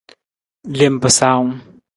[0.77, 1.53] Lem pasaawung.